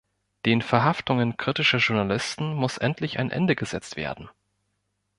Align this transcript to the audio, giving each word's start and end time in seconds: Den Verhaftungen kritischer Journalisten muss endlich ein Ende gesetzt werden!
Den 0.47 0.63
Verhaftungen 0.63 1.37
kritischer 1.37 1.77
Journalisten 1.77 2.55
muss 2.55 2.79
endlich 2.79 3.19
ein 3.19 3.29
Ende 3.29 3.55
gesetzt 3.55 3.97
werden! 3.97 4.31